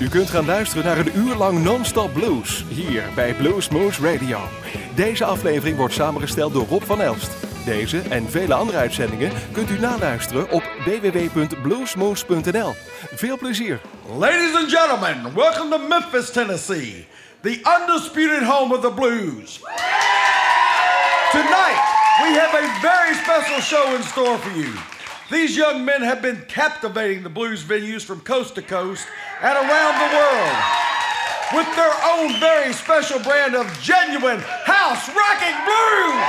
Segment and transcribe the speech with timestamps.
[0.00, 4.38] U kunt gaan luisteren naar een uur lang non-stop blues hier bij Blues Moose Radio.
[4.94, 7.30] Deze aflevering wordt samengesteld door Rob van Elst.
[7.64, 12.74] Deze en vele andere uitzendingen kunt u naluisteren op www.bluesmoose.nl.
[13.14, 13.80] Veel plezier.
[14.18, 17.06] Ladies and gentlemen, welcome to Memphis, Tennessee,
[17.40, 19.60] the undisputed home of the blues.
[21.30, 21.82] Tonight,
[22.22, 24.72] we have a very special show in store for you.
[25.30, 29.06] These young men have been captivating the blues venues from coast to coast
[29.42, 30.56] and around the world
[31.52, 36.24] with their own very special brand of genuine house rocking blues.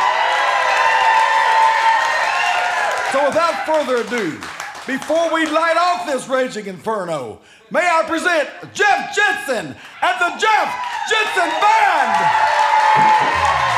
[3.11, 4.39] So without further ado,
[4.87, 7.39] before we light off this raging inferno,
[7.69, 10.75] may I present Jeff Jensen and the Jeff
[11.09, 13.70] Jensen Band!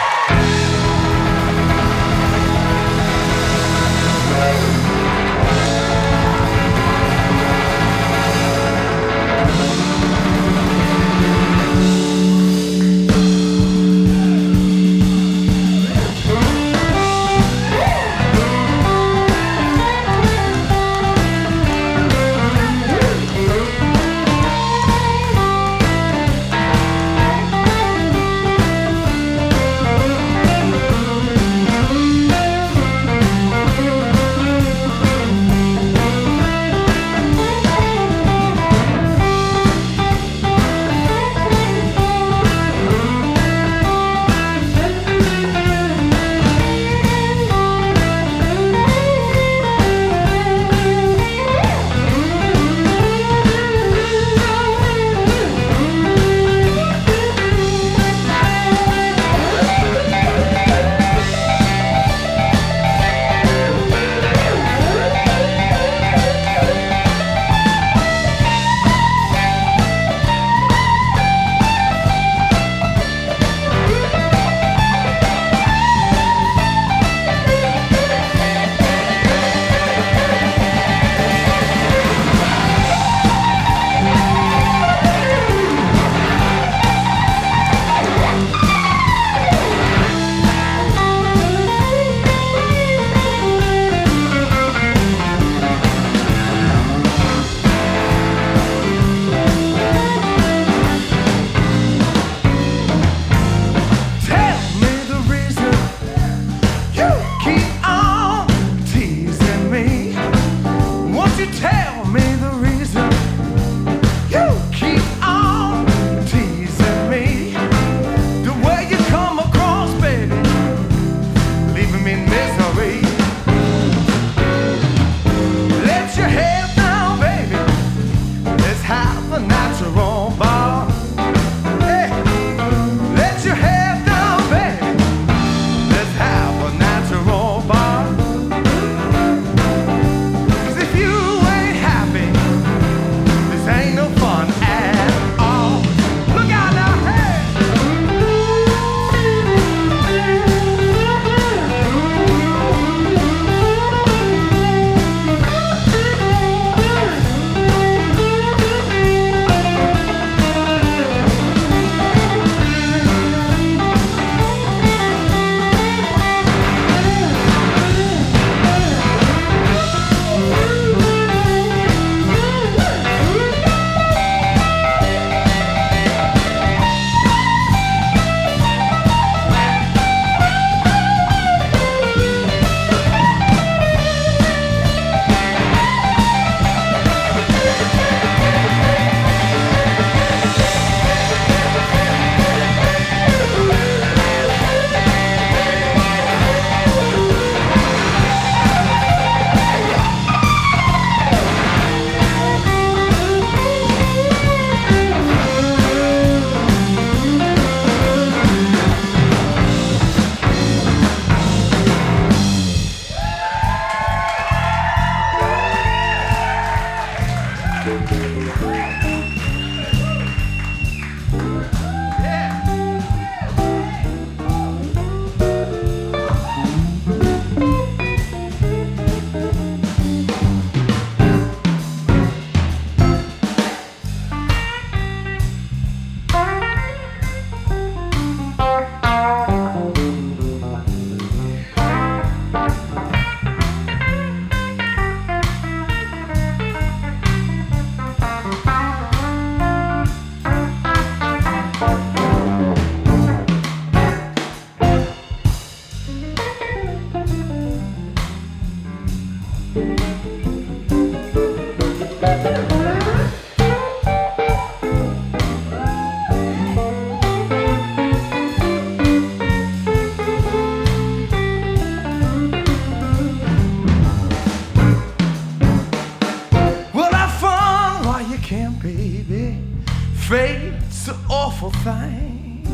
[281.64, 282.66] awful thing.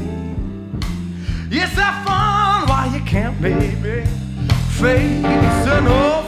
[1.52, 4.06] Yes, I found why you can't, baby,
[4.78, 6.19] face an old.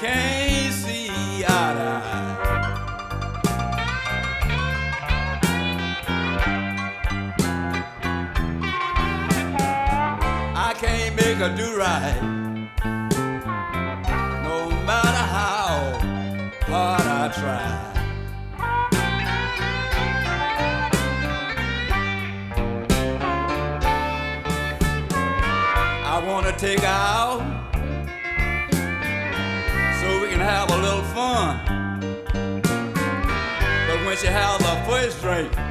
[0.00, 1.10] can't see.
[10.56, 12.18] I can't make her do right,
[14.42, 15.98] no matter how
[16.70, 17.86] hard I try.
[26.06, 27.19] I wanna take out
[34.22, 35.69] you held a first drink.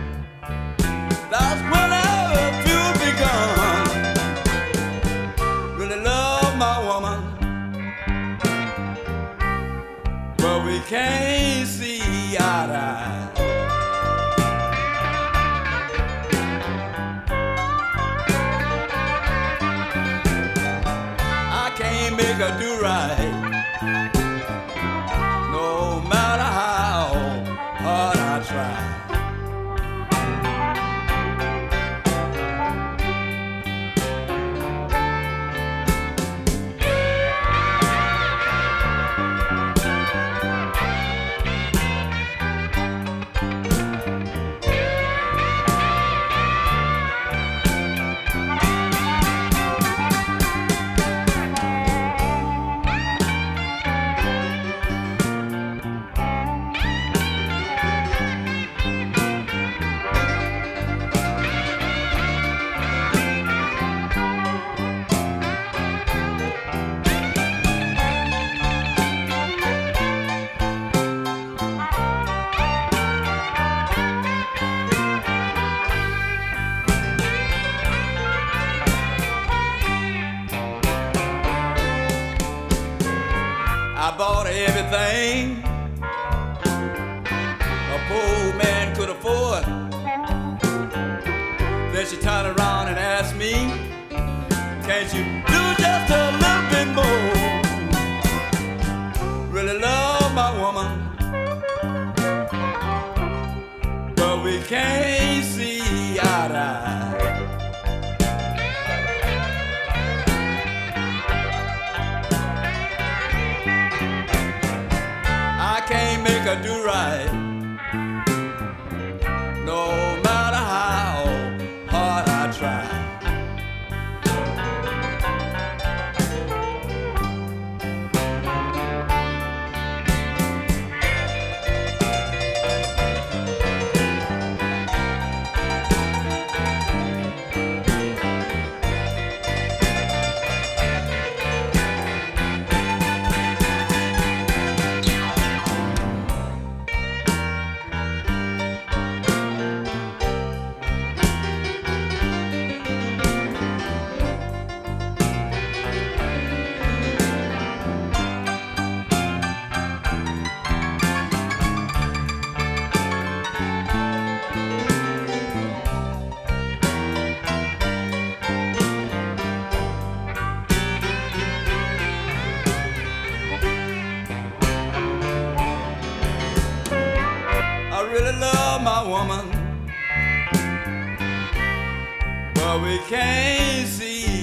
[92.12, 92.79] You turn around.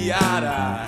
[0.07, 0.86] See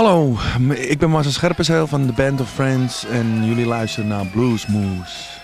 [0.00, 0.36] Hallo,
[0.74, 5.39] ik ben Marcel Scherpenzeel van de Band of Friends en jullie luisteren naar Blues Moose.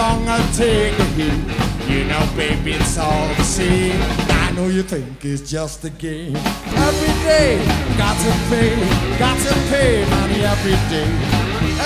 [0.00, 1.68] I can take the heat.
[1.90, 4.00] You know, baby, it's all the same.
[4.46, 6.36] I know you think it's just a game.
[6.36, 7.58] Every day,
[7.98, 8.76] got to pay,
[9.18, 11.10] got to pay money every day.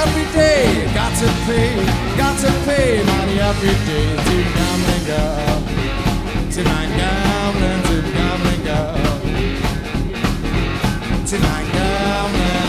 [0.03, 1.73] Every day, got to pay,
[2.19, 5.59] got to pay money every day to gambling girl.
[6.53, 8.97] To my gambling, to gambling girl.
[11.27, 12.62] To my gambling.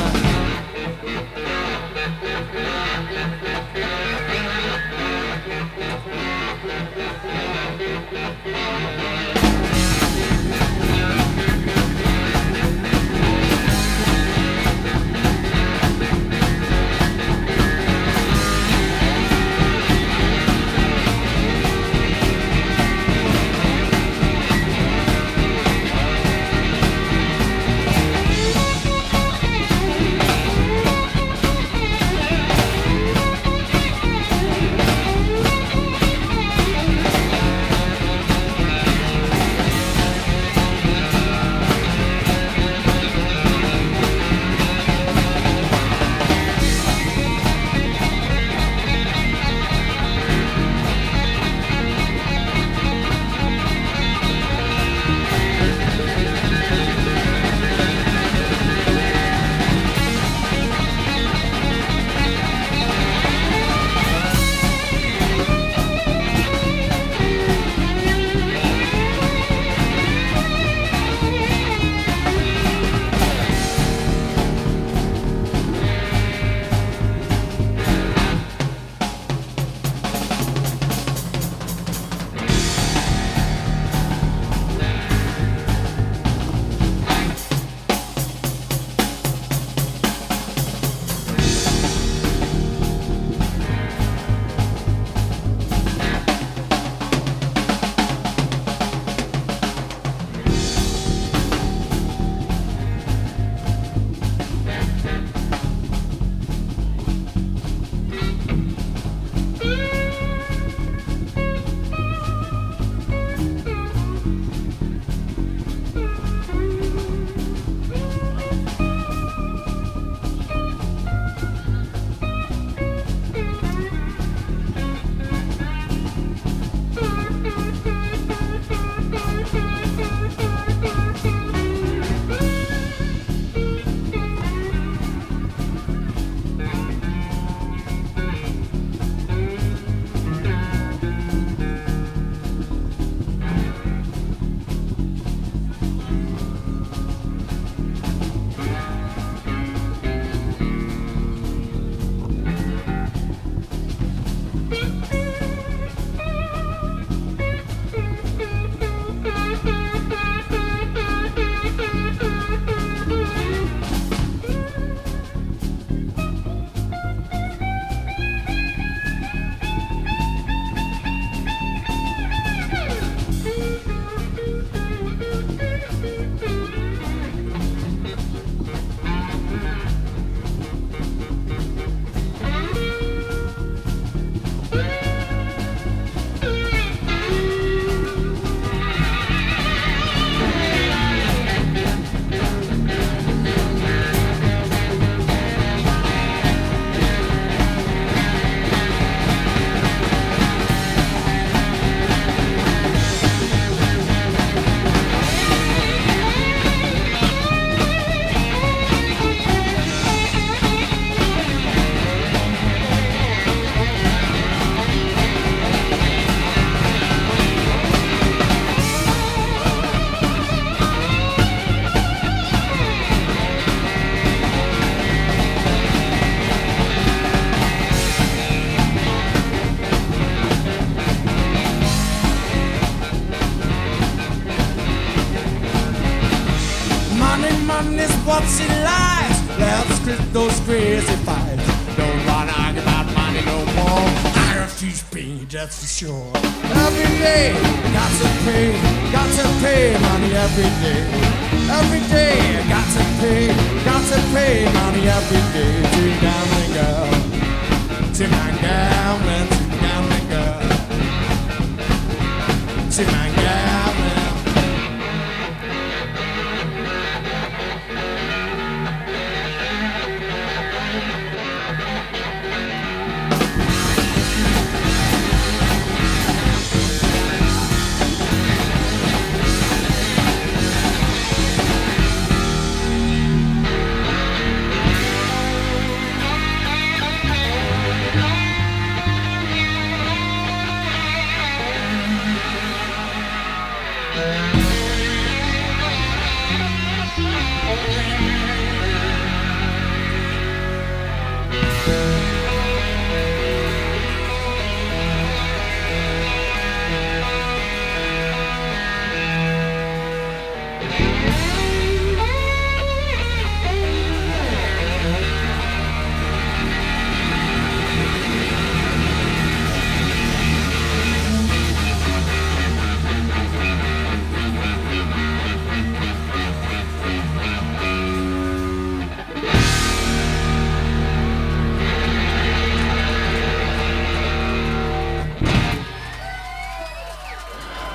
[245.94, 246.43] sure.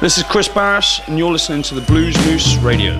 [0.00, 2.96] This is Kris Barras, and you're listening to the Blues Moose Radio.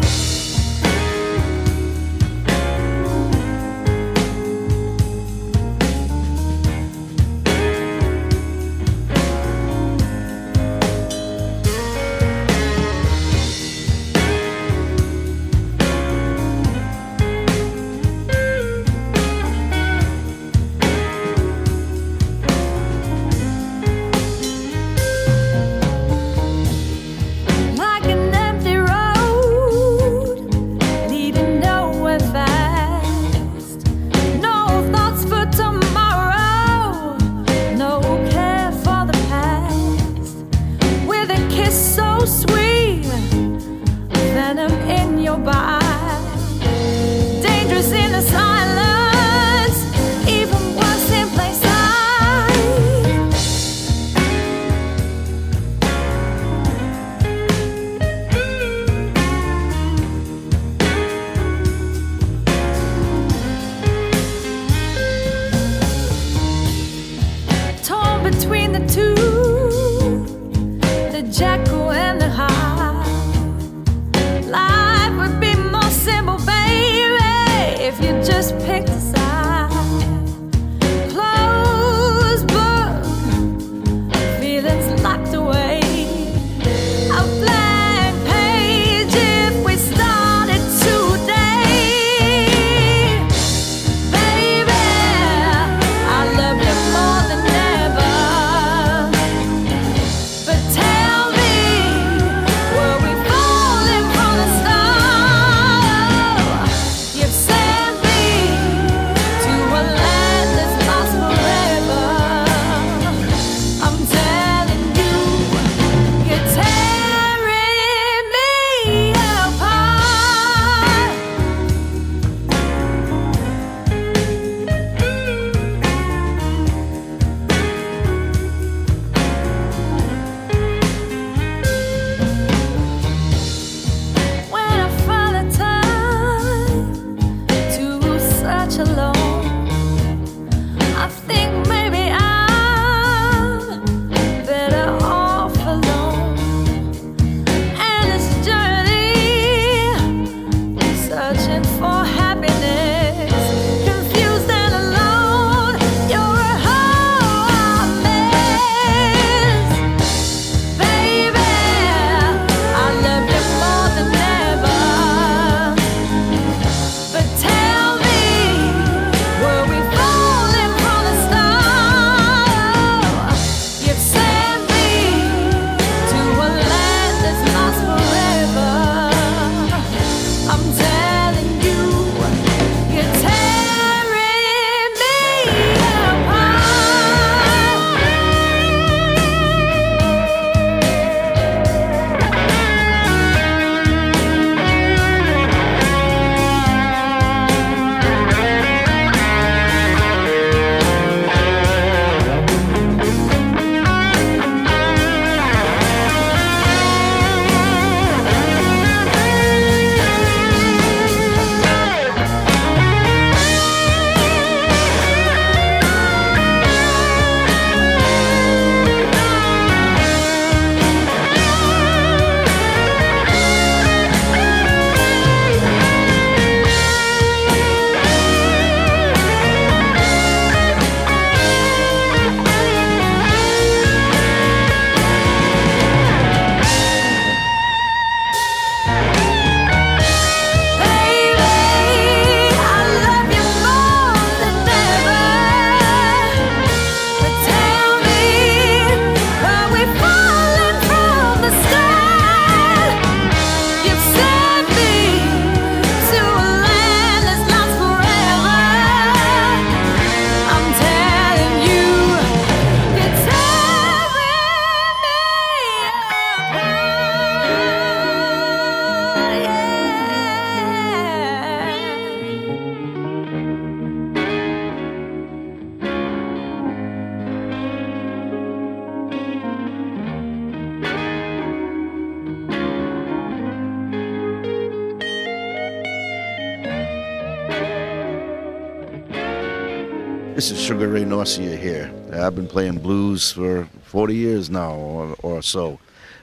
[290.39, 291.93] This is Sugar Ray Norcia here.
[292.13, 295.81] I've been playing blues for 40 years now or, or so.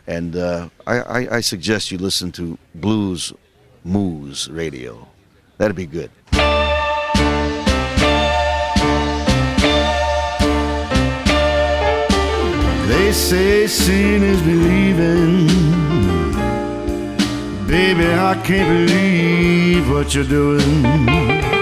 [0.08, 3.34] And uh, I, I, I suggest you listen to Blues
[3.84, 5.06] Moose Radio.
[5.58, 6.10] That'd be good.
[12.88, 15.47] They say seeing is believing.
[17.67, 21.55] Baby, I can't believe what you're doing.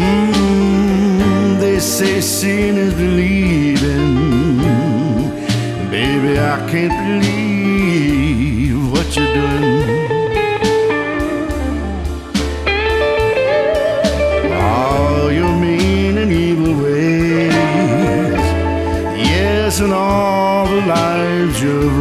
[0.00, 4.16] Mm, they say seeing is believing.
[5.90, 9.64] Baby, I can't believe what you're doing.
[14.52, 17.52] All your mean and evil ways,
[19.32, 21.99] yes, and all the lives you've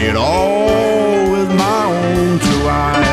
[0.00, 3.08] it all with my own two eyes.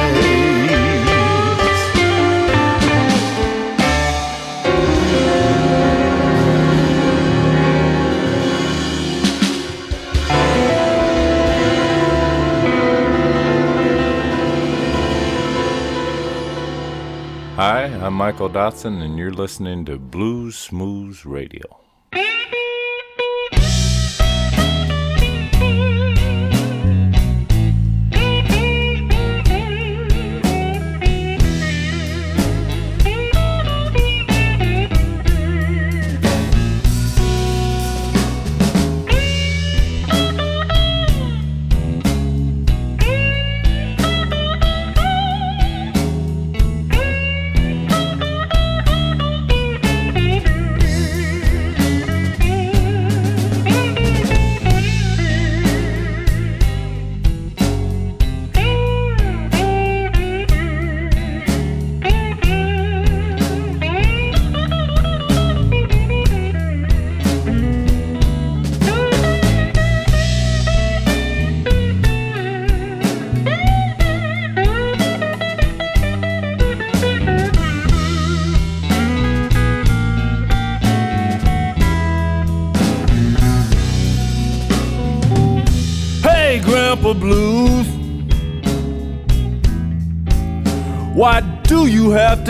[17.55, 21.84] Hi, I'm Michael Dotson, and you're listening to Blues Moose Radio.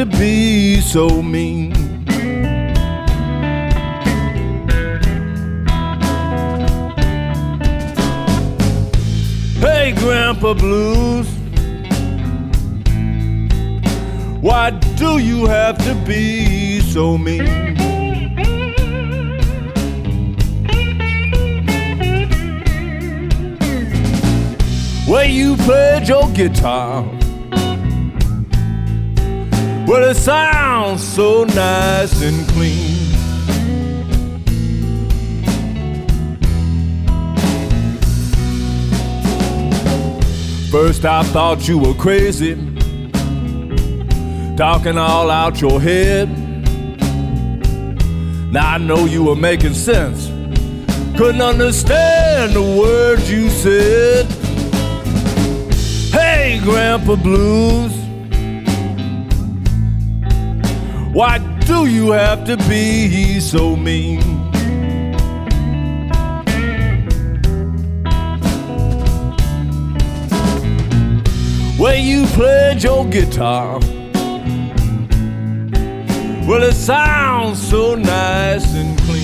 [0.10, 1.72] To be so mean?
[9.60, 11.28] Hey, Grandpa Blues.
[14.41, 17.76] Why do you have to be so mean?
[25.08, 27.06] Where you played your guitar.
[29.88, 32.95] Well, it sounds so nice and clean.
[40.71, 42.56] First, I thought you were crazy,
[44.58, 46.30] talking all out your head.
[48.52, 50.28] Now I know you were making sense.
[51.15, 54.26] Couldn't understand the words you said.
[56.12, 57.94] Hey, Grandpa Blues.
[61.15, 64.21] Why do you have to be so mean?
[71.78, 73.80] Where you played your guitar.
[76.45, 79.14] Well, it sounds so nice and clean.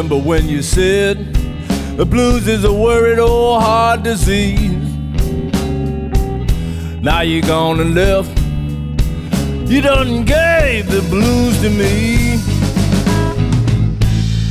[0.00, 1.34] Remember when you said
[1.98, 4.72] the blues is a worried old heart disease.
[7.02, 8.30] Now you're gone and left.
[9.70, 12.38] You done gave the blues to me.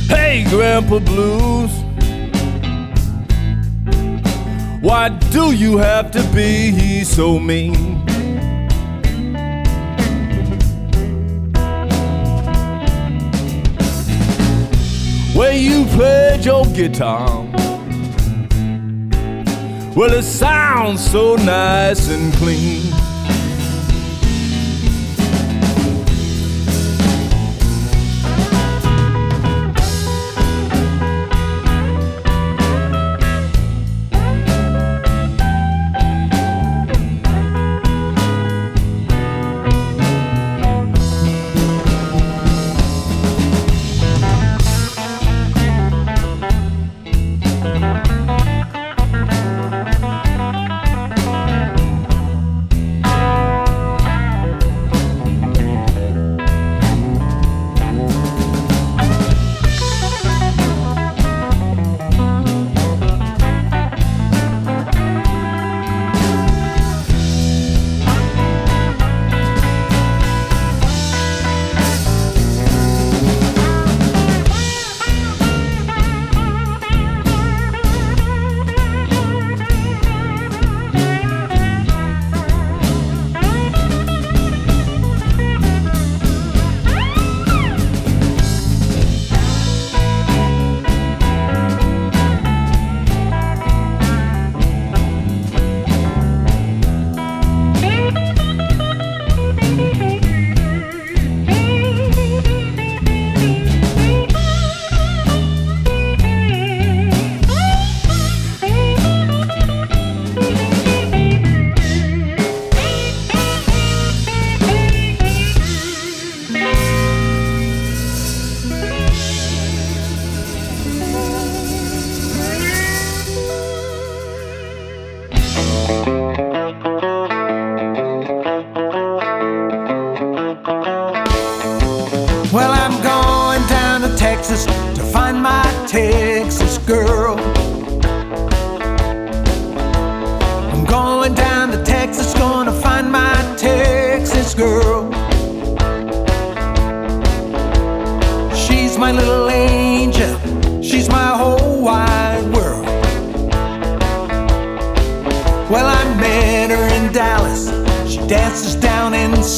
[0.06, 1.72] Hey, Grandpa Blues.
[4.80, 8.09] Why do you have to be so mean?
[16.00, 17.28] Played your guitar.
[19.94, 22.89] Well, it sounds so nice and clean.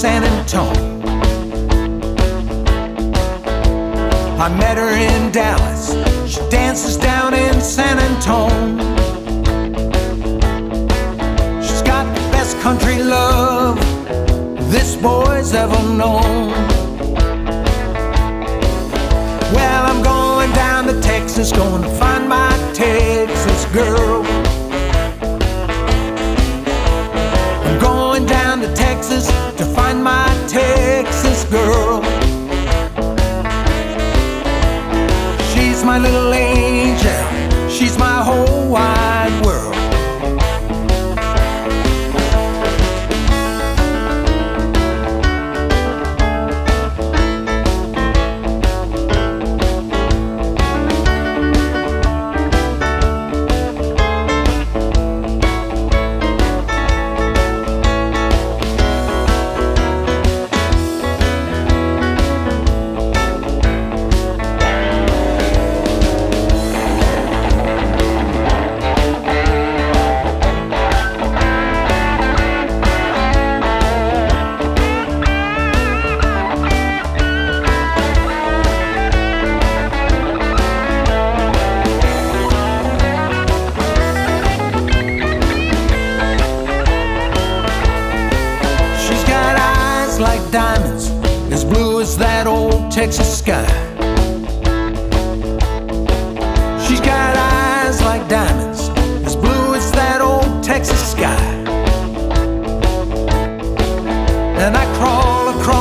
[0.03, 1.00] San Antonio.
[4.36, 5.92] I met her in Dallas.
[6.28, 8.82] She dances down in San Antonio.
[11.62, 13.78] She's got the best country love
[14.72, 16.50] this boy's ever known.
[19.55, 24.41] Well, I'm going down to Texas, going to find my Texas girl.
[31.53, 32.00] girl.
[35.53, 36.51] She's my little angel.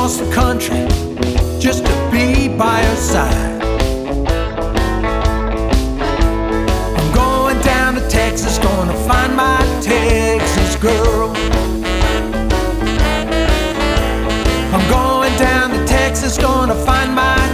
[0.02, 0.88] across the country
[1.60, 3.62] just to be by her side.
[6.98, 11.30] I'm going down to Texas, gonna find my Texas girl.
[14.74, 17.51] I'm going down to Texas, gonna find my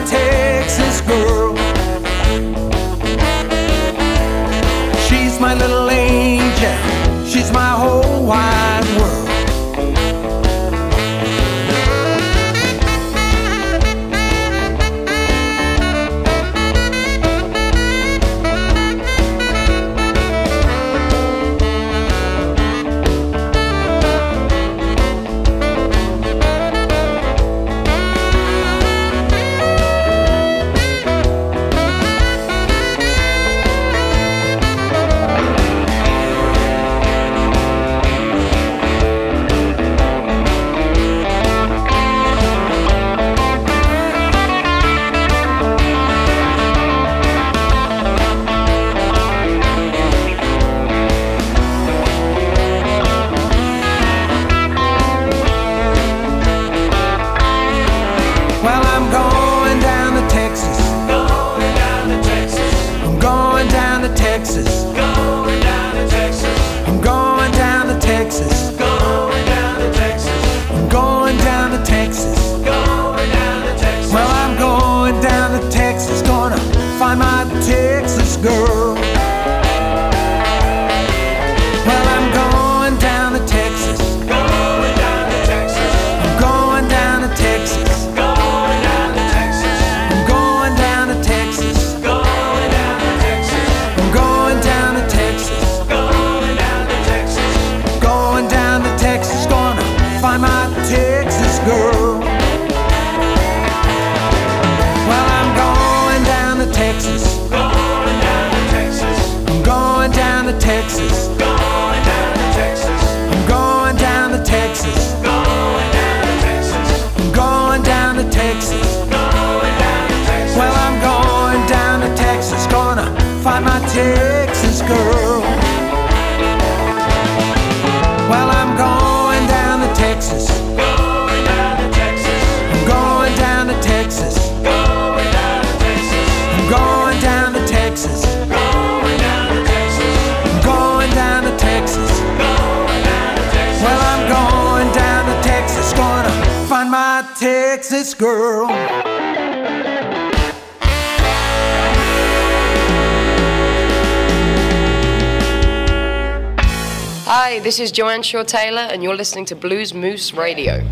[157.79, 160.85] This is Joanne Shaw Taylor, and you're listening to Blues Moose Radio.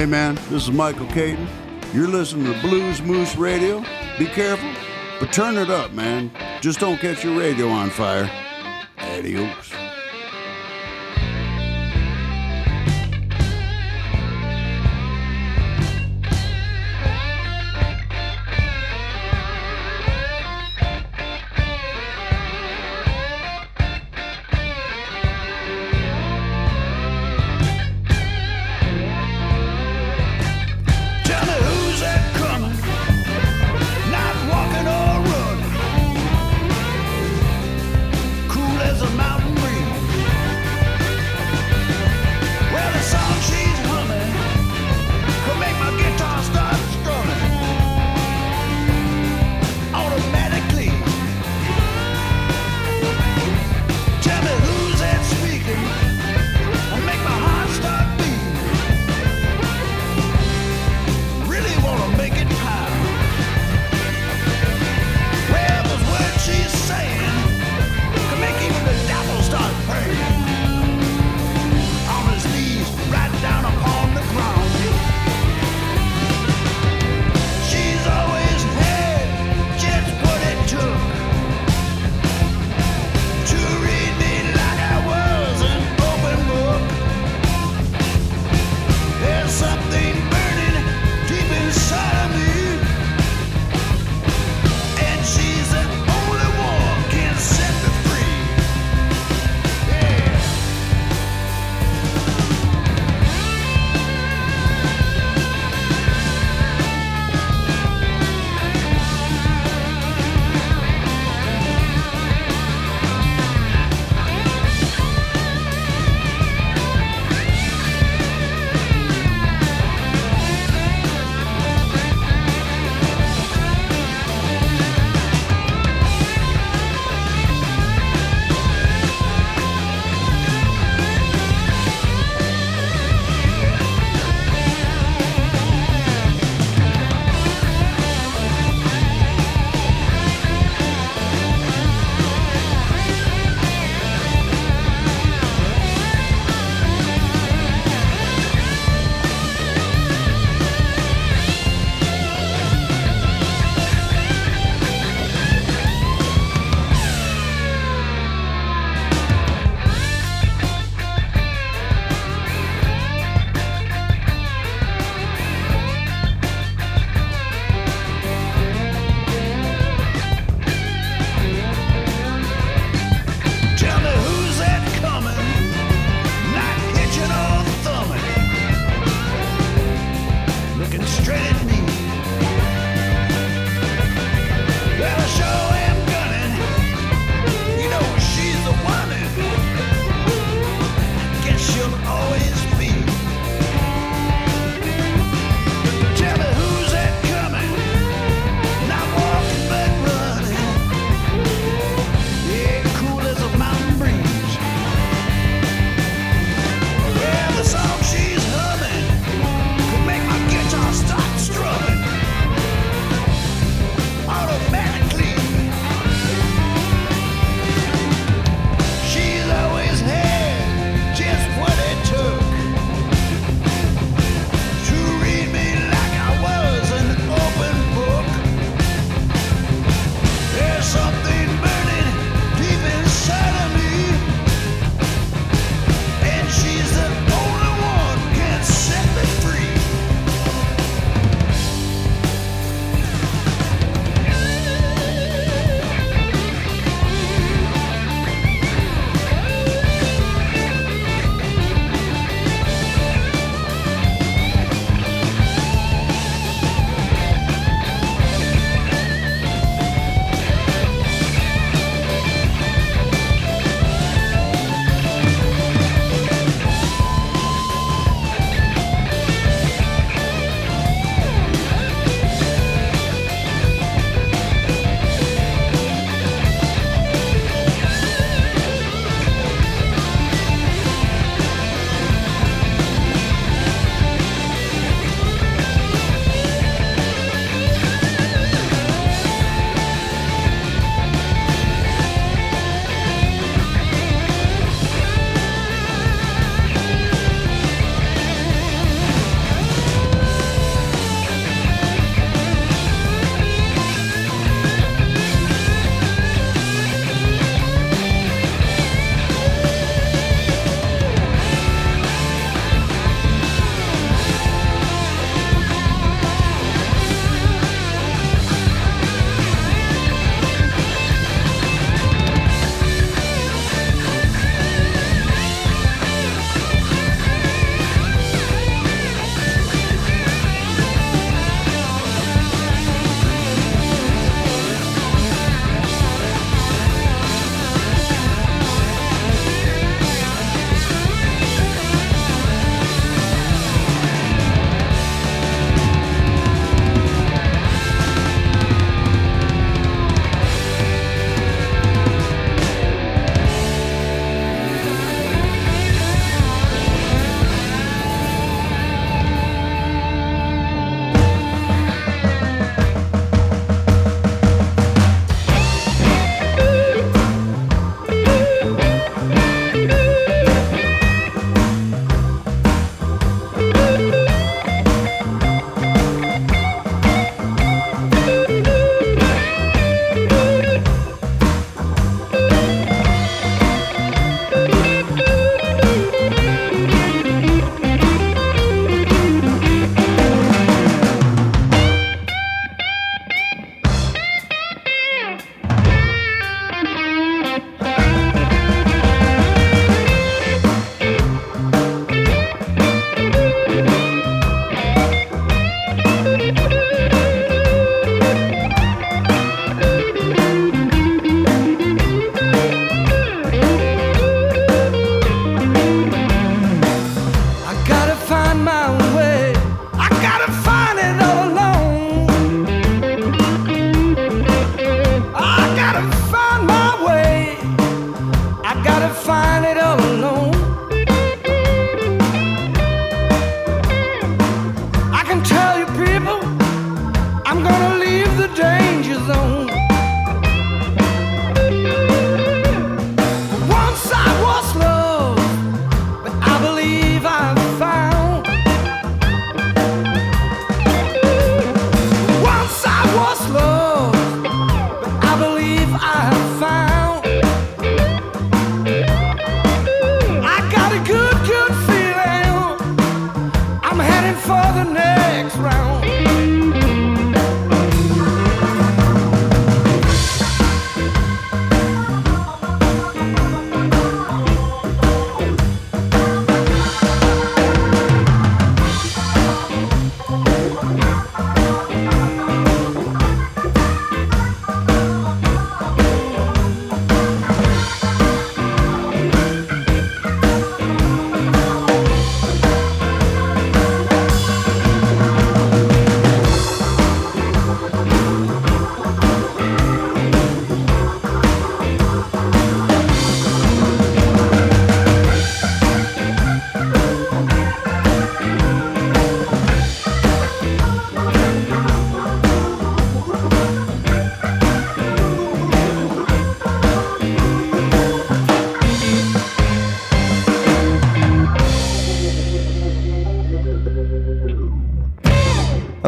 [0.00, 1.46] Hey man, this is Michael Katon.
[1.92, 3.84] You're listening to Blues Moose Radio.
[4.18, 4.72] Be careful,
[5.20, 6.30] but turn it up, man.
[6.62, 8.30] Just don't catch your radio on fire.
[8.96, 9.79] Adios.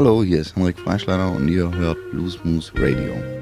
[0.03, 3.42] Hallo, hier ist Henrik Freischleiner und ihr hört Blues Moose Radio.